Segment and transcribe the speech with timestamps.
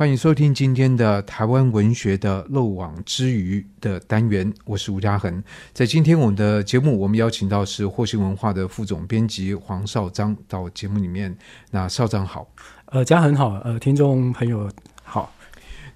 [0.00, 5.44] 欢迎收听今天的台湾文学的漏网之鱼的单元，我是吴家恒。
[5.74, 11.36] 在今天我们的节目，我们邀请到是获新文化的副总编辑黄绍章到节目里面。
[11.70, 12.48] 那绍章好，
[12.86, 14.70] 呃，家恒好，呃，听众朋友。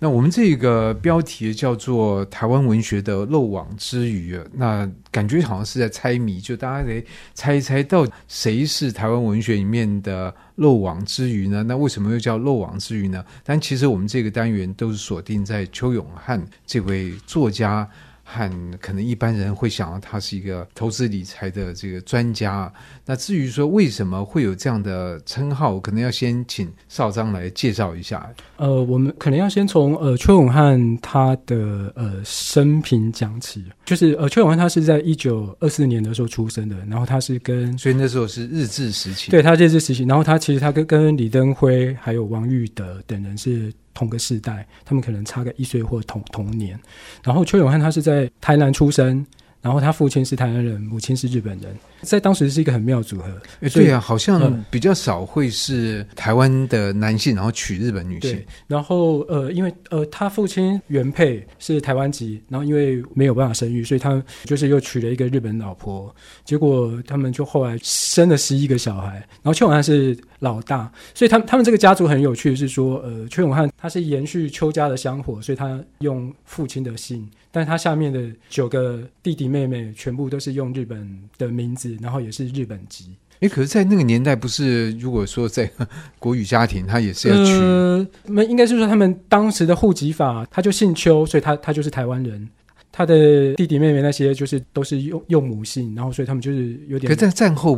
[0.04, 7.02] 那我们这个标题叫做“台湾文学的漏网之鱼”，那感觉好像是在猜谜，就大家得
[7.32, 11.62] 猜一猜，到底谁是台湾文学里面的漏网之鱼呢？
[11.62, 13.24] 那为什么又叫漏网之鱼呢？
[13.42, 17.88] 但其实我们这个单元都是锁定在邱永汉这位作家。
[18.24, 22.72] 和可能一般人会想到他是一个投资理财的这个专家。
[23.04, 28.28] 那至于说为什么会有这样的称号，可能要先请少章来介绍一下。
[28.56, 33.64] 呃，我们可能要先从呃邱永汉他的呃生平讲起。
[33.84, 43.72] 就是呃邱永汉他是在一九二四年的时候出生的，然后他是跟所以那时候是日治时期，对他日治时期，然后他其实他跟跟李登辉还有王玉德等人是。
[43.94, 46.78] 同个世代，他们可能差个一岁或同同年。
[47.22, 49.24] 然后邱永汉他是在台南出生。
[49.64, 53.30] 然后他父亲是台湾人，母亲是日本人，在当时是一个很妙组合。
[53.62, 58.44] 哎，对啊，好像比较少会是台湾的男性，然后娶日本女性。
[58.66, 66.14] 然后呃，因为呃，他父亲原配是台湾籍，然后因为没有办法生育，所以他就是又娶了一个日本老婆。
[66.44, 69.14] 结果他们就后来生了十一个小孩。
[69.14, 70.14] 然后邱永汉是
[70.44, 77.28] 老大，所以他们他们这个家族很有趣的是说，呃，邱永汉他是延续邱家的香火，所以他用父亲的姓。
[77.50, 83.14] 但他下面的九个弟弟妹妹全部都是用日本的名字，然后也是日本籍。
[83.40, 85.70] 诶，可是，在那个年代，不是如果说在
[86.18, 87.52] 国语家庭，他也是要取？
[87.52, 92.48] 呃，那应该是说他们当时的户籍法，他就姓邱，所以他他就是台湾人。
[92.96, 97.10] 他的弟弟妹妹那些就是都是用用母姓，然后所以他们就是有点。
[97.10, 97.76] 可在战后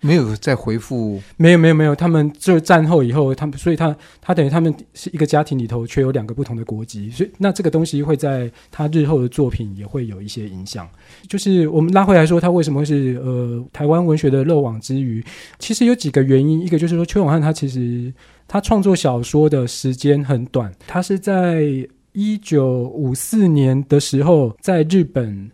[0.00, 1.18] 没有再回复？
[1.38, 10.86] 没有没有没有，他们就战后以后，他们所以他他等于他们是一个家庭里头却有两个不同的国籍，所以那这个东西会在他日后的作品也会有一些影响。
[11.26, 15.24] 就是我们拉回来说，他为什么会是呃台湾文学的漏网之鱼？
[15.58, 18.12] 其实有几个原因，一个就是说邱永汉他其实
[18.46, 21.88] 他创作小说的时间很短，他是在。
[22.12, 25.50] 一九五四年的时候，在日本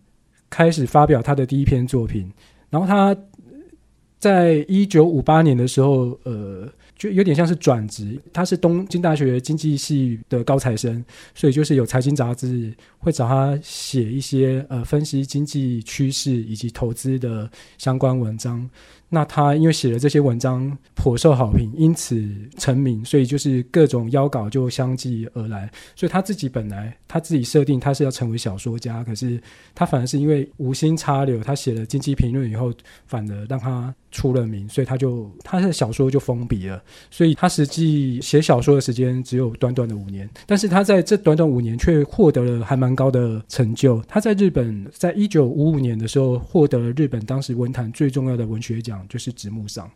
[0.49, 2.31] 开始发表他的第一篇作品，
[2.71, 3.17] 然后他
[4.19, 6.67] 在一九五八年的时候，呃，
[6.97, 8.19] 就有点像是转职。
[8.33, 11.05] 他是东京大学经济系的高材生，
[11.35, 18.69] 所以就是有财经杂志会找他写一些呃分析经济趋势以及投资的相关文章。
[19.15, 25.71] 那他因为写了这些文章颇受好评，因此成名，所以就是各种邀稿就相继而来。
[25.95, 29.41] 所以他自己本来他自己设定他是要成为小说家，可是
[29.73, 32.73] 他反而是因为无心插柳，他写了经济评论以后，
[33.07, 36.83] 反而让他出了名，所以他就他的小说就封笔了。
[37.09, 44.03] 所以他实际写小说的时间只有短短的五年，但是他在这短短五年却获得了还蛮高的成就。
[44.09, 49.04] 他在日本在一九五五年的时候获得了日本当时文坛最重要的文学奖。
[49.09, 49.91] 就是纸木上，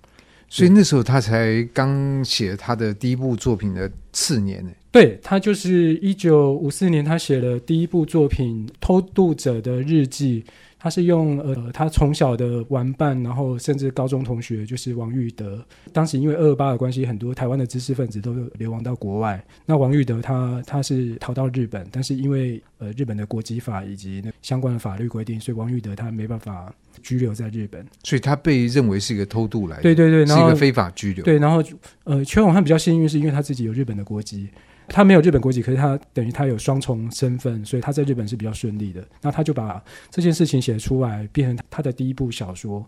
[0.49, 4.71] 所以那时候他才刚写他的第一部作品的次年呢。
[4.91, 10.43] 对，他就是一九五四年，他写了第一部作品《偷渡者的日记》。
[10.79, 15.65] 他是用呃，他从小的玩伴，然后甚至高中同学，就是王玉德。
[15.93, 19.45] 当时因为二二八的关系，很多台湾的知识分子都流亡到国外。
[19.67, 26.73] 那王玉德他他是逃到日本，但是因为呃日本的国籍法以及那相关的法律规定，所以王玉德他没办法
[27.03, 31.25] 拘留在日本，所以他被认为是一个偷渡来的，对对对，然后是一个非法拘留。
[31.25, 31.63] 对，然后
[32.05, 34.49] 呃，邱永汉比较幸运，是因为他自己有日本的国籍。
[34.89, 39.07] 他没有日本国籍，可是他等于他有双重身份，所以他在日本是比较顺利的。
[39.23, 42.85] 那他就把这件事情写出来，变成他的第一部小说。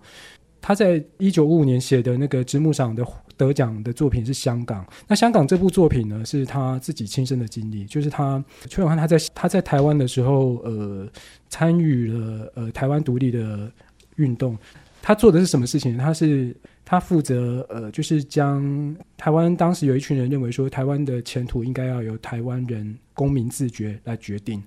[0.62, 3.02] 他在一九五五年写的那个直木赏的
[3.36, 4.84] 得奖的作品是《香港》。
[5.08, 11.08] 那《香港》这部作品呢，是他自己亲身的经历，就是他邱永汉他在他在台湾的时候，呃，
[11.48, 13.72] 参与了呃台湾独立的
[14.16, 14.56] 运动。
[15.02, 15.96] 他做的是什么事情？
[15.96, 16.56] 他是。
[16.82, 24.60] 他负责呃，就是将台湾当时有一群人认为说，台湾的前途应该要由台湾人公民自觉来决定。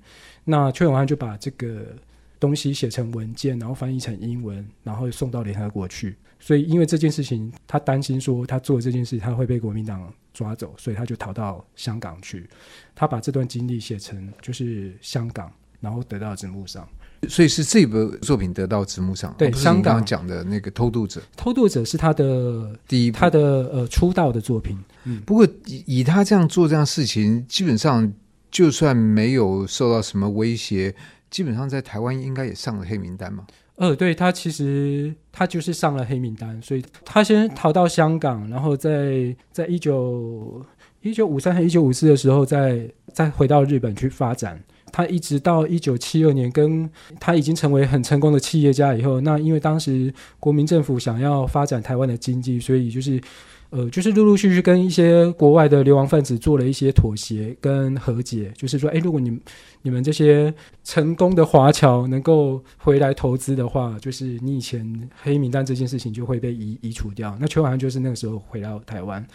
[0.46, 1.86] 那邱永汉就把这个
[2.40, 6.16] 东西写成文件，然后翻译成英文，然后送到联合国去。
[6.40, 12.48] 所以因为这件事情，他担心说他做这件事他会被国民党抓走，所以他就逃到香港去。
[12.96, 16.88] 他把这段经历写成就是香港，然后得到直木上。
[17.28, 23.40] 所以是这部作品得到直木赏，对，香港讲的那个偷渡者，偷渡者是他的第一，他的
[23.72, 24.78] 呃出道的作品。
[25.06, 28.12] 嗯，不过以以他这样做这样事情，基本上
[28.50, 30.94] 就算没有受到什么威胁，
[31.30, 33.46] 基本上在台湾应该也上了黑名单嘛。
[33.76, 40.66] 呃，对，他其实他就是上了黑名单，所以他先逃到香港，然后在在一九。
[41.06, 42.78] 一九五三和一九五四的时候再，
[43.12, 44.58] 再再回到日本去发展。
[44.94, 53.20] 他一直到一九七二年，跟他已经成为很成功的企业家以后，那因为当时国民政府想要发展台湾的经济，所以就是。
[53.76, 59.36] 呃，就是陆陆续续跟一些国外的流亡分子做了一些妥协跟和解，就是说，哎，如果你
[59.82, 60.54] 你们这些
[60.84, 67.36] 成功的华侨能够回来投资的话，就是你以前黑名单这件事情就会被移移除掉。
[67.42, 69.26] 那邱永汉就是那个时候回到台湾，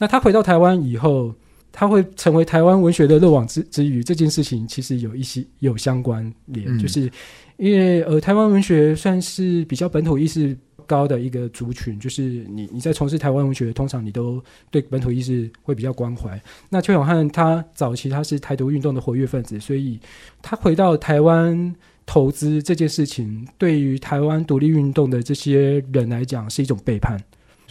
[0.00, 1.32] 那他回到台湾以后，
[1.74, 7.10] 他会成为台湾文学的漏网之之鱼，这件事情其实有一些有相关联，嗯、就是
[7.56, 10.56] 因为呃，台湾文学算是比较本土意识。
[10.86, 14.38] 高的一个族群，就是你你在从事台湾文学，通常你都
[14.70, 16.38] 对本土意识会比较关怀。
[16.68, 19.98] 那邱永汉他早期他是台独运动的活跃分子，所以
[20.42, 21.74] 他回到台湾
[22.04, 27.18] 投资这件事情，对于台湾独立运动的这些人来讲是一种背叛。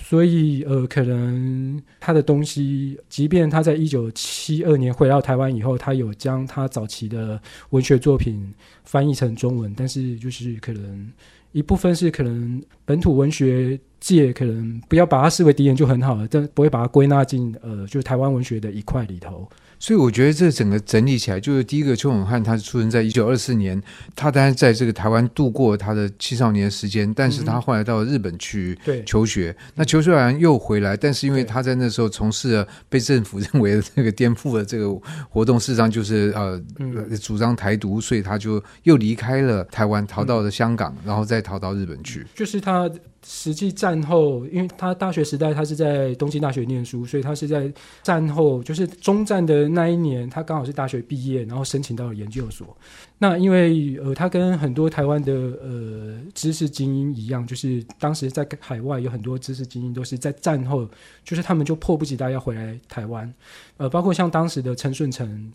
[0.04, 8.54] 所以呃，可能他的东西，即便他在一九七二年回到台湾以后，他有将他早期的文学作品
[8.84, 11.12] 翻译成中文，但是就是可能。
[11.54, 19.48] 一部分是可能本土文学界可能不要把它视为敌人就很好了，但不会把它归纳进呃，就是台湾文学的一块里头。
[19.84, 23.84] 所以我觉得这整个整理起来，就是第一个邱永汉，他是出生在一九二四年，
[24.16, 34.88] 他当然在这个台湾度过他的青少年时间，但是他后来到了日本去求学，嗯、那求学完又回来，但是因为他在那时候从事了被政府认为的这个颠覆的这个
[35.30, 42.90] 活动，事实上就是呃、嗯、主张台独，所以他就又离开了台湾，逃到了香港，嗯、然后再逃到日本去，就是他。
[43.26, 47.72] 实际战后，因为他大学时代他是在东京大学念书，所以他是在
[48.02, 52.76] 战后就是中战的那一年，他刚好是大学毕业，然后申请到了研究所。
[53.18, 60.88] 那因为呃，他跟很多台湾的呃知识精英一样，就是当时在海外有很多知识精英都是在战后，
[61.24, 63.34] 就是他们就迫不及待要回来台湾。
[63.78, 65.52] 呃，包括像当时的陈顺成，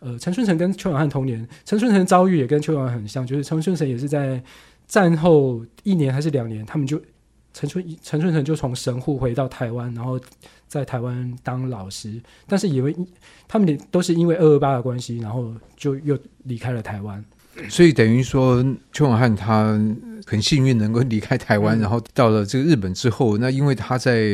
[0.00, 4.42] 呃，陈顺成跟邱永汉同年，陈顺成遭遇也跟邱永汉很像，就是陈顺成也是在。
[4.88, 7.00] 战后一年还是两年，他们就
[7.52, 10.18] 陈春陈春成就从神户回到台湾，然后
[10.66, 12.96] 在台湾当老师，但是以为
[13.46, 17.24] 他们都是因为二二八的关系，然后就又离开了台湾。
[17.68, 18.62] 所以等于说，
[18.92, 19.78] 邱永汉他
[20.26, 24.28] 很幸运能够离开台湾，嗯、然后到了这个日本之后，那因为他在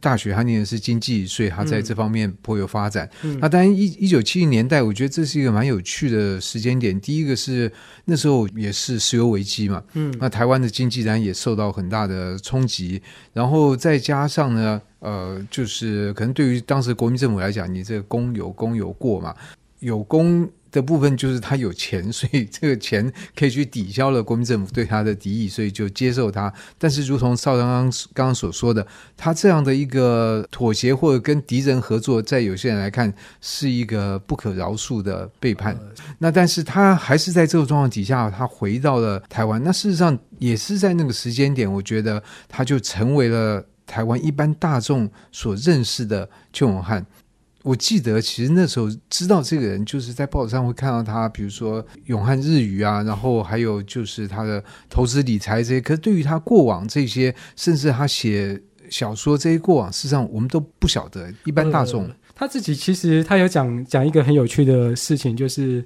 [0.00, 3.08] 大学他念的是经济，所以他在这方面颇有发展。
[3.22, 6.98] 嗯、那当然一一九七零年代，我觉得这是一个蛮有趣的时间点。
[7.00, 7.70] 第一个是
[8.04, 13.00] 那时候也是石油危机嘛，嗯，那台湾的经济然也受到很大的冲击，
[13.32, 19.34] 然后再加上呢，呃，就是可能对于当时国民政府来讲，你这个功有公有过嘛，
[19.80, 20.48] 有功。
[20.70, 26.52] 的部分就是他有钱， 所以这个钱可以去抵消了国民政府对他的敌意，所以就接受他。
[26.76, 28.86] 但是，如同邵刚刚刚刚所说的，
[29.16, 33.10] 他这样的一个妥协或者跟敌人合作，在有些人来看
[33.40, 35.74] 是一个不可饶恕的背叛。
[36.18, 39.58] 那但是他还是在这个状况底下，他回到了台湾。
[39.64, 47.06] 那事实上也是在那个时间点，我觉得他就成为了台湾一般大众所认识的邱永汉。
[47.68, 55.80] 我记得，其实那时候知道这个人，就是在报纸上会看到他，比如说永汉日语啊，然后还有就是他的投资理财这些。
[55.80, 61.30] 可是对于他过往这些，甚至他写小说这些过往，事实上我们都不晓得。
[61.44, 65.84] 一般大众，他自己其实他有讲讲一个很有趣的事情，就是。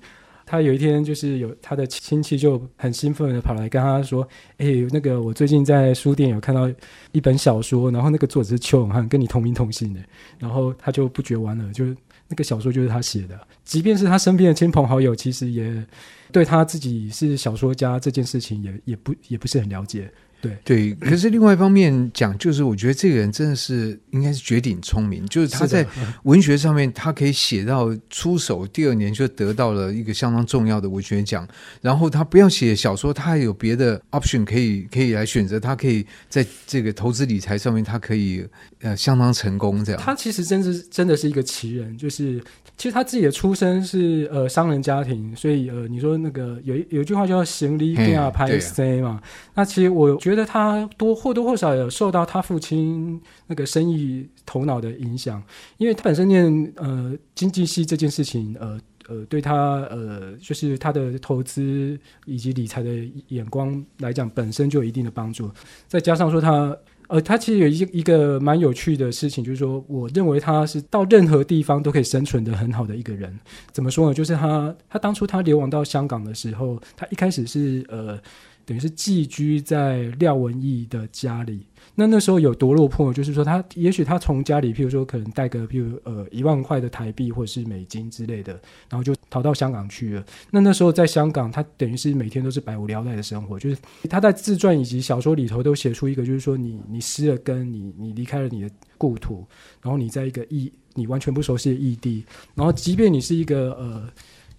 [0.52, 4.22] 他有一天就是有他的亲戚就很兴奋的跑来跟他说
[4.58, 6.70] ：“哎，那个我最近在书店有看到
[7.12, 10.00] 一本小说，然后那个作者是邱永汉，跟你同名同姓的。”
[10.38, 11.96] 然后他就不觉完了，就是
[12.28, 13.40] 那个小说就是他写的。
[13.64, 15.82] 即便是他身边的亲朋好友，其实也
[16.30, 20.12] 对他自己是小说家这件事情也也不也不是很了解。
[20.42, 25.86] 对对，可是另外一方面讲，就是我觉得这个人真的是应该是绝顶聪明，就是他在
[26.24, 31.46] 文学上面，他可以写到出手，第二年就得到了一个相当重要的文学奖。
[31.80, 38.44] 然后他不要写小说，他还有别的 option 可以可以来选择，他可以在这个投资理财上面，他可以
[38.80, 39.84] 呃相当成功。
[39.84, 42.42] 这样，他其实真是真的是一个奇人，就是。
[42.78, 49.20] 其实他自己的出身是呃商人家庭，所以呃你说那个有有一句话叫“行李给啊拍 C” 嘛，
[49.54, 55.42] 那其实我觉得觉得他多或多或少有受到他父亲那个生意头脑的影响，
[55.76, 62.90] 因为他本身念呃经济系这件事情，呃呃对他呃就是他的投资以及理财的
[63.28, 65.50] 眼光来讲，本身就有一定的帮助，
[65.86, 66.74] 再加上说他。
[67.08, 73.38] 呃，他其实有一一个蛮有趣的事情，就是说，我认为他是到任何地方都可以生存的很好的一个人。
[73.70, 74.14] 怎么说呢？
[74.14, 78.18] 就是他，他当初他流亡到香港的时候，他一开始是呃
[78.64, 81.66] 等于是寄居在廖文毅的家里。
[81.94, 88.52] 那那时候有多落魄，就是说他也许他从家里，譬如说可能带个譬如呃一万块的台币或者是美金之类的，
[88.88, 90.24] 然后就逃到香港去了。
[90.50, 93.58] 那那时候在香港，他等于是每天都是百无聊赖的生活。
[93.58, 93.76] 就是
[94.08, 99.46] 他在自传以及小说里头都写出一个，就是说你你失了根，你你离开了你的故土，
[99.82, 104.08] 然后你在一个异你完全不熟悉的异地，然后即便你是一个呃。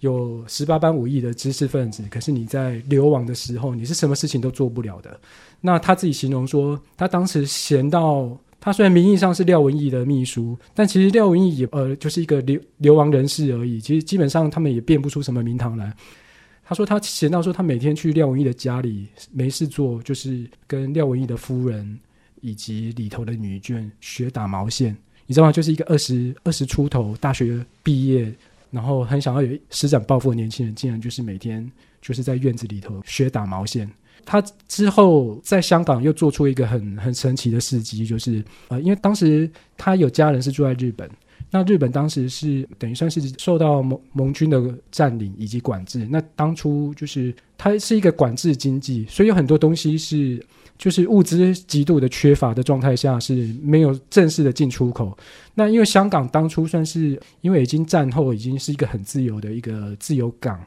[0.04, 5.18] 有十八般武艺的知识分子，可是你在流亡的时候，你是什么事情都做不了的。
[5.62, 13.80] 那他自己形容说，他当时闲到，他虽然名义上是廖文义的秘书，但其实廖文义也呃就是一个流流亡人士而已。
[13.80, 15.90] 其实基本上他们也辨不出什么名堂来。
[16.66, 21.98] 他说他闲到说，他每天去廖文义的家里没事做，就是跟廖文义的夫人
[22.42, 24.94] 以及里头的女眷学打毛线。
[25.26, 25.52] 你知道吗？
[25.52, 28.30] 就是一个二十二十出头大学毕业。
[28.74, 31.70] 然后很想要有施展抱负的年轻人，竟然就是每天
[32.02, 33.88] 就是在院子里头学打毛线。
[34.26, 41.08] 他之后在香港又做出一个很很神奇的事迹，就是呃，因为当时他有家人是住在日本，
[41.50, 46.06] 那日本当时是等于算是受到盟盟军的占领以及管制。
[46.10, 50.44] 那当初就是它是一个管制经济，所以有很多东西是。
[50.76, 55.16] 就是物资极度的缺乏的状态下，是没有正式的进出口。
[55.54, 60.60] 那因为香港当初算是因为已经战后已经是一个很自由的一个自由港，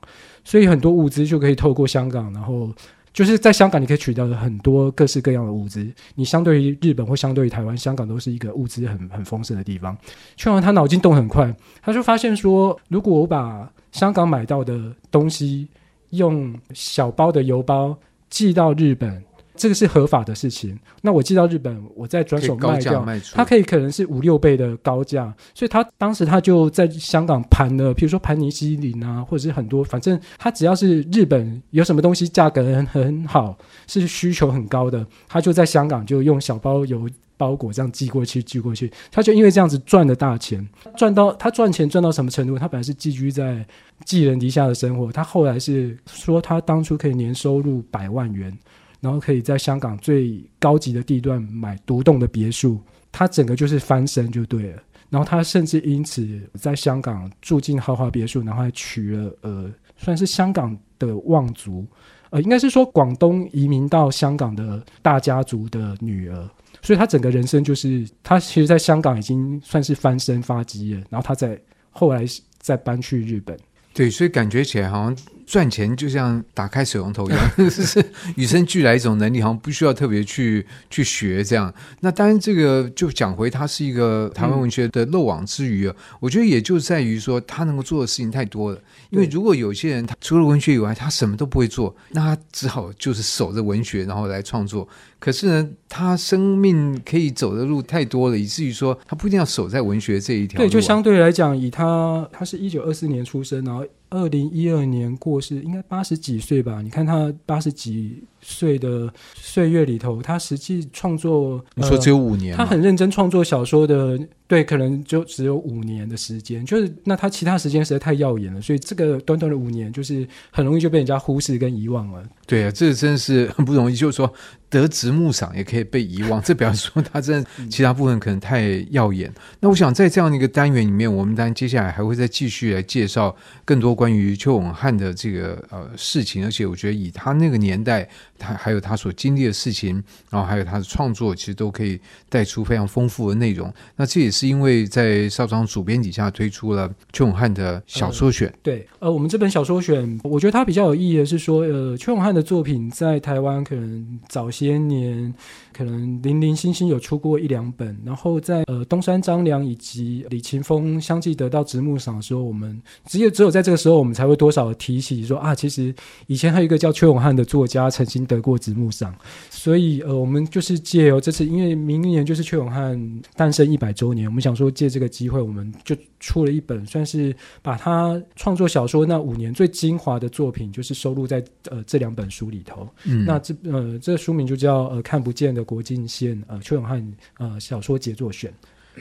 [0.45, 2.71] 所以很多物资就可以透过香港，然后
[3.17, 5.91] 就是在香港你可以取到很多各式各样的物资。
[6.13, 9.97] 你相对于日本或相对于台湾，香港都是一个物资很很丰盛的地方。
[10.35, 15.67] 劝完他脑筋动很快，他就发现说，如果我把香港买到的东西
[16.11, 17.97] 用小包的邮包
[18.29, 19.23] 寄到日本。
[19.57, 20.77] 这个是合法的事情。
[21.01, 25.33] 那我寄到日本，我再转手卖掉，它可以可能是五六倍的高价。
[25.53, 38.91] 所以他当时他就在香港盘了，比如说盘尼西林啊，或者是很多，反正他只要是日本有什么东西价格很很好，是需求很高的，他就在香港就用小包邮包裹这样寄过去，寄过去。
[39.11, 42.57] 他就因为这样子赚了大钱，赚到他赚钱赚到什么程度？
[42.57, 43.65] 他本来是寄居在
[44.05, 48.55] 寄人篱下的生活，他后来是说他当初可以年收入百万元。
[48.99, 54.81] 然后可以在香港最高级的地段买独栋的别墅，他整个就是翻身就对了。
[55.09, 61.85] 然后他甚至因此在香港住进豪华别墅，然后还娶了呃，算是香港的望族，
[62.29, 66.49] 呃，应该是说广东移民到香港的大家族的女儿。
[66.81, 71.01] 所以他整个人生就是他其实在香港已经算是翻身发迹了。
[71.09, 72.25] 然后他在后来
[72.59, 73.57] 再搬去日本，
[73.93, 75.15] 对，所以感觉起来好像。
[75.47, 77.39] 赚钱就像打开水龙头一样，
[77.71, 81.73] 是与生俱来一种能力，好像不需要特别去去学这样。
[82.01, 85.95] 那当然，这个就讲回他是一个台湾文学的漏网之鱼啊。
[86.19, 88.79] 我觉得也就在于说，他能够做的事情太多了。
[89.09, 94.85] 因为如果有些人他除了文学以外，他什么都不会做，那他只好就是守着文学，然后来创作。
[95.17, 100.67] 可是呢，他生命可以走的路太多了，以至于说他不一定要守在文学这一条路啊。
[100.67, 103.85] 对，就相对来讲，以他他是一九二四年出生，然后。
[104.09, 106.81] 二零一二年过世，应该八十几岁吧？
[106.81, 114.17] 你看他八十几岁的岁月里头，他实际创作，你说只有五年，他很认真创作小说的，
[114.47, 116.65] 对，可能就只有五年的时间。
[116.65, 122.23] 就是那他其他时间实在太耀眼了，所以这个短短的五年，就是很容易就被人家忽视跟遗忘了。
[122.45, 123.95] 对啊，这真的是很不容易。
[123.95, 124.33] 就是说
[124.69, 129.29] 得直木赏也可以被遗忘，这表示说他真的其他部分可能太耀眼。
[129.59, 133.35] 那我想在这样的一个单元里面，我们当然接下来还会再继续来介绍
[133.65, 138.07] 更多关于邱永汉的这个呃事情，而且我觉得以他那个年代。
[138.37, 143.73] 他还有他所经历的事情，然后还有他的创作，其实都可以带出非常丰富的内容。
[143.95, 148.47] 那这也是因为在少庄主编底下推出了邱永汉的小说选。
[148.47, 155.33] 呃、对，呃，我们这本小说选，我觉得它比较有意义的是说，呃，邱永汉的作品在台湾可能早些年。
[155.77, 165.93] 可能零零星星有出过一两本，然后在呃东山张良以及李琴峰相继得到直木赏的时候，我们只有只有在这个时候，我们才会多少提起说啊，其实
[166.25, 169.13] 以前还有一个叫邱永汉的作家曾经得过直木赏，
[169.51, 172.99] 所以呃，我们就是借由这次，因为明年就是邱永汉
[173.35, 182.89] 诞生一百周年，我们想说借这个机会，我们就出了一本，算是把他创作小说那五年最精华的作品，就是收录在呃这两本书里头。
[183.03, 185.67] 嗯，那这呃这个书名就叫呃看不见的。
[185.67, 187.05] 国境线，呃，邱永汉，
[187.39, 188.49] 呃，小说杰作选。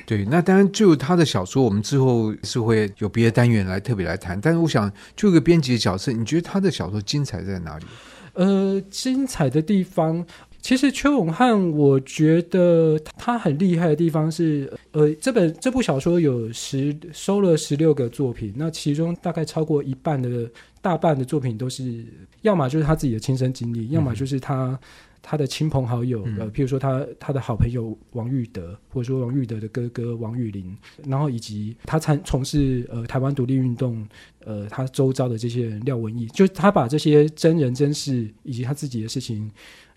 [0.04, 4.40] 对，那当然就他的小说，我们之后是会有别的单元来特别来谈。
[4.40, 7.85] 但是我想，就一个编辑的角色，你觉得他的小说精彩在哪里？
[8.32, 10.26] 呃，精彩的地方。
[10.66, 20.50] 其实邱永汉，我觉得他很厉害的地方是，呃，这本这部小说有十收了十六个作品，那其中大概超过一半的
[20.82, 22.04] 大半的作品都是，
[22.42, 24.76] 要么就是他自己的亲身经历，要么就是他
[25.23, 34.04] 他的亲朋好友，呃，譬如说他他的好朋友王玉德，或者说王玉德的哥哥王玉林，然后以及他参从事呃台湾独立运动，
[34.44, 39.49] 呃，他周遭的这些人廖文毅，就他把这些真人真事以及他自己的事情。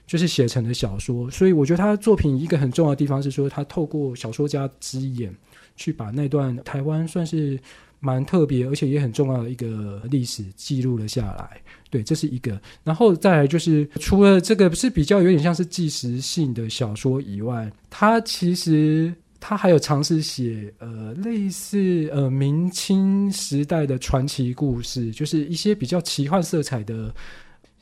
[0.10, 5.32] 就是写成的小说，所以我觉得他的作品一个很重要的地方是说，他透过小说家之眼
[5.76, 7.60] 去把那段台湾算是
[8.00, 11.62] 蛮特别，而且也很重要的一个历史记录了下来。
[11.92, 12.60] 对，这是一个。
[12.84, 27.14] 然后再来就是，除了这个是比较有点像是纪实性的小说以外，他其实他还有尝试写呃类似呃明清时代的传奇故事，就是一些比较奇幻色彩的。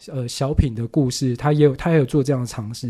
[0.07, 2.89] 呃，小品的故事，他也有，他也有做这样的尝试。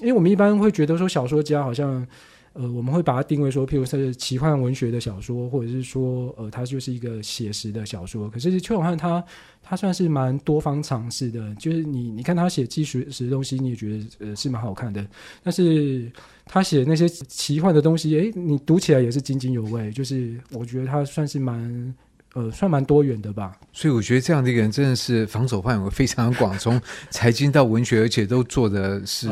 [0.00, 2.06] 因为我们一般会觉得说，小说家好像，
[2.54, 8.30] 呃，我们会把它定位说，譬如说是奇幻文学的小说，或者是说，呃，它就是一个写实的小说。
[8.30, 9.22] 可是邱永汉他
[9.62, 15.06] 他算是蛮多方尝试的，就是你你看他写纪实实的东西，你也觉得呃是蛮好看的。
[15.42, 16.10] 但是
[16.46, 19.92] 他写那些奇幻的东西，诶，你读起来也是津津有味。
[19.92, 21.94] 就是我觉得他算是蛮。
[22.36, 26.78] 呃，算蛮多元的吧，所以我觉得这样的一个人真的是防守范围非常广，从
[27.08, 29.26] 财经到文学，而且都做的是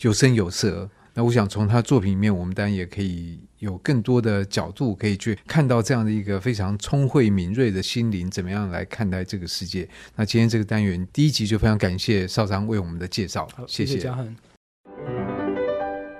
[0.00, 0.80] 有声有色。
[0.80, 9.88] 呃、那我想从他作品里面，我们当然也可以有更多的角度可以去看到这样的一个非常聪慧敏锐的心灵，怎么样来看待这个世界。
[10.14, 13.96] 那今天这个单元第一集就非常感谢绍彰为我们的介绍，谢谢。
[13.96, 14.36] 嘉恒。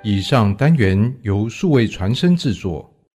[0.02, 2.91] 以上单元由数位传声制作。